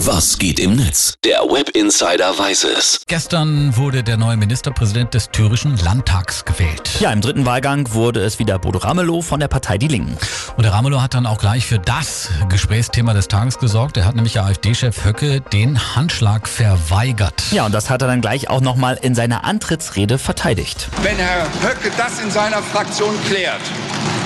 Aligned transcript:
Was 0.00 0.38
geht 0.38 0.60
im 0.60 0.76
Netz? 0.76 1.14
Der 1.24 1.38
Web 1.38 1.70
Insider 1.70 2.38
weiß 2.38 2.64
es. 2.64 3.00
Gestern 3.06 3.74
wurde 3.78 4.02
der 4.02 4.18
neue 4.18 4.36
Ministerpräsident 4.36 5.14
des 5.14 5.30
thürischen 5.30 5.78
Landtags 5.78 6.44
gewählt. 6.44 7.00
Ja, 7.00 7.10
im 7.12 7.22
dritten 7.22 7.46
Wahlgang 7.46 7.94
wurde 7.94 8.20
es 8.20 8.38
wieder 8.38 8.58
Bodo 8.58 8.78
Ramelow 8.78 9.22
von 9.22 9.40
der 9.40 9.48
Partei 9.48 9.78
Die 9.78 9.88
Linken. 9.88 10.18
Und 10.58 10.64
der 10.64 10.72
Ramelow 10.74 11.00
hat 11.00 11.14
dann 11.14 11.24
auch 11.24 11.38
gleich 11.38 11.64
für 11.64 11.78
das 11.78 12.28
Gesprächsthema 12.50 13.14
des 13.14 13.28
Tages 13.28 13.58
gesorgt. 13.58 13.96
Er 13.96 14.04
hat 14.04 14.14
nämlich 14.16 14.38
AfD-Chef 14.38 15.02
Höcke 15.02 15.40
den 15.40 15.96
Handschlag 15.96 16.46
verweigert. 16.46 17.44
Ja, 17.50 17.64
und 17.64 17.72
das 17.72 17.88
hat 17.88 18.02
er 18.02 18.08
dann 18.08 18.20
gleich 18.20 18.50
auch 18.50 18.60
nochmal 18.60 18.98
in 19.00 19.14
seiner 19.14 19.44
Antrittsrede 19.44 20.18
verteidigt. 20.18 20.88
Wenn 21.02 21.16
Herr 21.16 21.46
Höcke 21.62 21.90
das 21.96 22.20
in 22.20 22.30
seiner 22.30 22.62
Fraktion 22.62 23.14
klärt, 23.28 23.62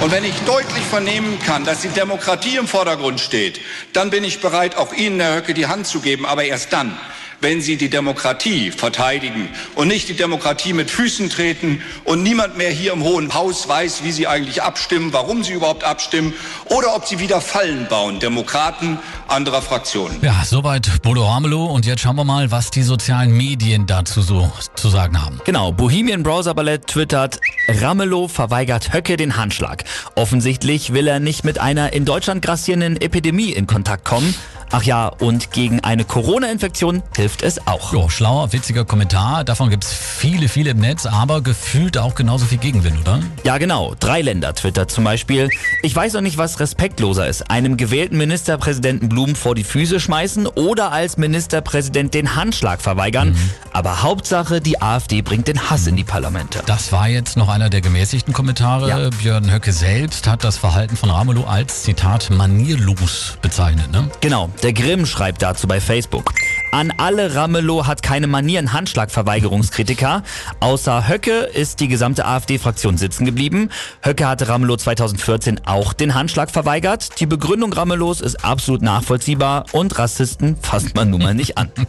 und 0.00 0.12
wenn 0.12 0.24
ich 0.24 0.38
deutlich 0.40 0.84
vernehmen 0.84 1.38
kann, 1.44 1.64
dass 1.64 1.80
die 1.80 1.88
Demokratie 1.88 2.56
im 2.56 2.68
Vordergrund 2.68 3.20
steht, 3.20 3.60
dann 3.92 4.10
bin 4.10 4.24
ich 4.24 4.40
bereit, 4.40 4.76
auch 4.76 4.92
Ihnen, 4.92 5.20
Herr 5.20 5.36
Höcke, 5.36 5.54
die 5.54 5.66
Hand 5.66 5.86
zu 5.86 6.00
geben, 6.00 6.24
aber 6.24 6.44
erst 6.44 6.72
dann, 6.72 6.98
wenn 7.40 7.60
Sie 7.60 7.76
die 7.76 7.88
Demokratie 7.88 8.70
verteidigen 8.70 9.48
und 9.74 9.88
nicht 9.88 10.08
die 10.08 10.14
Demokratie 10.14 10.72
mit 10.72 10.90
Füßen 10.90 11.30
treten 11.30 11.82
und 12.04 12.22
niemand 12.22 12.56
mehr 12.56 12.70
hier 12.70 12.92
im 12.92 13.02
Hohen 13.02 13.34
Haus 13.34 13.68
weiß, 13.68 14.02
wie 14.02 14.12
Sie 14.12 14.26
eigentlich 14.26 14.62
abstimmen, 14.62 15.12
warum 15.12 15.44
Sie 15.44 15.52
überhaupt 15.52 15.84
abstimmen 15.84 16.34
oder 16.66 16.96
ob 16.96 17.06
Sie 17.06 17.20
wieder 17.20 17.40
Fallen 17.40 17.86
bauen, 17.88 18.18
Demokraten 18.18 18.98
anderer 19.28 19.62
Fraktionen. 19.62 20.18
Ja, 20.22 20.42
soweit 20.44 21.02
Bodo 21.02 21.24
Ramelow 21.24 21.66
und 21.66 21.86
jetzt 21.86 22.00
schauen 22.00 22.16
wir 22.16 22.24
mal, 22.24 22.50
was 22.50 22.70
die 22.70 22.82
sozialen 22.82 23.30
Medien 23.30 23.86
dazu 23.86 24.22
so 24.22 24.50
zu 24.74 24.88
sagen 24.88 25.24
haben. 25.24 25.40
Genau, 25.44 25.72
Bohemian 25.72 26.22
Browser 26.22 26.54
Ballett 26.54 26.86
twittert, 26.86 27.40
Ramelow 27.68 28.28
verweigert 28.28 28.92
Höcke 28.92 29.16
den 29.16 29.36
Handschlag. 29.36 29.84
Offensichtlich 30.14 30.92
will 30.92 31.06
er 31.06 31.20
nicht 31.20 31.44
mit 31.44 31.58
einer 31.58 31.92
in 31.92 32.04
Deutschland 32.04 32.42
grassierenden 32.42 33.00
Epidemie 33.00 33.52
in 33.52 33.66
Kontakt 33.66 34.04
kommen. 34.04 34.34
Ach 34.70 34.82
ja, 34.82 35.08
und 35.08 35.50
gegen 35.50 35.80
eine 35.80 36.04
Corona-Infektion 36.04 37.02
hilft 37.16 37.42
es 37.42 37.66
auch. 37.66 37.92
Jo, 37.92 38.08
schlauer, 38.08 38.52
witziger 38.52 38.84
Kommentar. 38.84 39.44
Davon 39.44 39.70
gibt's 39.70 39.94
viele, 39.94 40.48
viele 40.48 40.70
im 40.70 40.78
Netz, 40.78 41.06
aber 41.06 41.40
gefühlt 41.40 41.96
auch 41.96 42.14
genauso 42.14 42.44
viel 42.44 42.58
Gegenwind, 42.58 43.00
oder? 43.00 43.20
Ja, 43.44 43.56
genau. 43.58 43.94
Drei 43.98 44.20
Länder 44.20 44.54
twittert 44.54 44.90
zum 44.90 45.04
Beispiel. 45.04 45.48
Ich 45.82 45.96
weiß 45.96 46.12
noch 46.12 46.20
nicht, 46.20 46.36
was 46.36 46.60
respektloser 46.60 47.26
ist. 47.26 47.50
Einem 47.50 47.76
gewählten 47.78 48.18
Ministerpräsidenten 48.18 49.08
Blumen 49.08 49.36
vor 49.36 49.54
die 49.54 49.64
Füße 49.64 50.00
schmeißen 50.00 50.46
oder 50.46 50.92
als 50.92 51.16
Ministerpräsident 51.16 52.12
den 52.12 52.36
Handschlag 52.36 52.82
verweigern. 52.82 53.30
Mhm. 53.30 53.50
Aber 53.78 54.02
Hauptsache, 54.02 54.60
die 54.60 54.82
AfD 54.82 55.22
bringt 55.22 55.46
den 55.46 55.70
Hass 55.70 55.86
in 55.86 55.94
die 55.94 56.02
Parlamente. 56.02 56.60
Das 56.66 56.90
war 56.90 57.06
jetzt 57.06 57.36
noch 57.36 57.48
einer 57.48 57.70
der 57.70 57.80
gemäßigten 57.80 58.34
Kommentare. 58.34 58.88
Ja. 58.88 59.08
Björn 59.10 59.52
Höcke 59.52 59.72
selbst 59.72 60.26
hat 60.26 60.42
das 60.42 60.56
Verhalten 60.56 60.96
von 60.96 61.10
Ramelow 61.10 61.44
als 61.44 61.84
Zitat 61.84 62.28
manierlos 62.30 63.38
bezeichnet. 63.40 63.92
Ne? 63.92 64.10
Genau. 64.20 64.50
Der 64.64 64.72
Grimm 64.72 65.06
schreibt 65.06 65.42
dazu 65.42 65.68
bei 65.68 65.80
Facebook. 65.80 66.34
An 66.70 66.92
alle 66.98 67.34
Ramelow 67.34 67.86
hat 67.86 68.02
keine 68.02 68.26
Manieren 68.26 68.72
Handschlagverweigerungskritiker. 68.72 70.22
Außer 70.60 71.08
Höcke 71.08 71.32
ist 71.32 71.80
die 71.80 71.88
gesamte 71.88 72.26
AfD-Fraktion 72.26 72.98
sitzen 72.98 73.24
geblieben. 73.24 73.70
Höcke 74.02 74.26
hatte 74.26 74.48
Ramelow 74.48 74.76
2014 74.76 75.62
auch 75.64 75.92
den 75.92 76.14
Handschlag 76.14 76.50
verweigert. 76.50 77.20
Die 77.20 77.26
Begründung 77.26 77.72
Ramelows 77.72 78.20
ist 78.20 78.44
absolut 78.44 78.82
nachvollziehbar 78.82 79.64
und 79.72 79.98
Rassisten 79.98 80.56
fasst 80.60 80.94
man 80.94 81.10
nun 81.10 81.22
mal 81.22 81.34
nicht 81.34 81.56
an. 81.58 81.70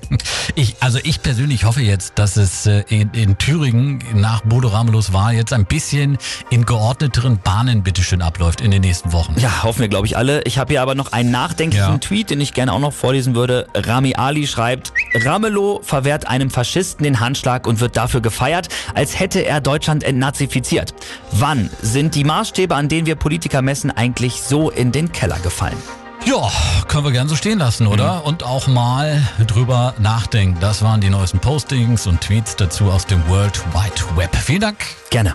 Ich, 0.55 0.75
also 0.79 0.99
ich 1.03 1.21
persönlich 1.21 1.63
hoffe 1.63 1.81
jetzt, 1.81 2.13
dass 2.15 2.35
es 2.35 2.65
äh, 2.65 2.83
in, 2.89 3.11
in 3.11 3.37
Thüringen 3.37 4.03
nach 4.15 4.41
Bodo 4.41 4.69
Ramelows 4.69 5.13
Wahl 5.13 5.35
jetzt 5.35 5.53
ein 5.53 5.65
bisschen 5.65 6.17
in 6.49 6.65
geordneteren 6.65 7.39
Bahnen 7.39 7.83
bitteschön 7.83 8.21
abläuft 8.21 8.59
in 8.59 8.71
den 8.71 8.81
nächsten 8.81 9.13
Wochen. 9.13 9.35
Ja, 9.37 9.63
hoffen 9.63 9.81
wir 9.81 9.87
glaube 9.87 10.07
ich 10.07 10.17
alle. 10.17 10.41
Ich 10.43 10.57
habe 10.57 10.73
hier 10.73 10.81
aber 10.81 10.95
noch 10.95 11.11
einen 11.13 11.31
nachdenklichen 11.31 11.93
ja. 11.93 11.97
Tweet, 11.99 12.31
den 12.31 12.41
ich 12.41 12.53
gerne 12.53 12.73
auch 12.73 12.79
noch 12.79 12.93
vorlesen 12.93 13.35
würde. 13.35 13.67
Rami 13.75 14.15
Ali 14.15 14.47
schreibt, 14.47 14.68
schreibt, 14.69 14.93
Ramelow 15.15 15.81
verwehrt 15.83 16.27
einem 16.27 16.49
Faschisten 16.49 17.03
den 17.03 17.19
Handschlag 17.19 17.65
und 17.65 17.79
wird 17.79 17.97
dafür 17.97 18.21
gefeiert, 18.21 18.69
als 18.93 19.19
hätte 19.19 19.39
er 19.45 19.61
Deutschland 19.61 20.03
entnazifiziert. 20.03 20.93
Wann 21.31 21.69
sind 21.81 22.13
die 22.15 22.23
Maßstäbe, 22.23 22.75
an 22.75 22.87
denen 22.87 23.07
wir 23.07 23.15
Politiker 23.15 23.61
messen, 23.61 23.89
eigentlich 23.89 24.41
so 24.41 24.69
in 24.69 24.91
den 24.91 25.11
Keller 25.11 25.39
gefallen? 25.39 25.77
Ja, 26.25 26.51
können 26.87 27.05
wir 27.05 27.11
gern 27.11 27.29
so 27.29 27.35
stehen 27.35 27.59
lassen, 27.59 27.87
oder? 27.87 28.17
Mhm. 28.17 28.21
Und 28.25 28.43
auch 28.43 28.67
mal 28.67 29.23
drüber 29.47 29.95
nachdenken. 29.99 30.59
Das 30.59 30.83
waren 30.83 31.01
die 31.01 31.09
neuesten 31.09 31.39
Postings 31.39 32.05
und 32.05 32.21
Tweets 32.21 32.55
dazu 32.55 32.91
aus 32.91 33.05
dem 33.05 33.27
World 33.27 33.59
Wide 33.73 34.17
Web. 34.17 34.35
Vielen 34.35 34.61
Dank. 34.61 34.77
Gerne. 35.09 35.33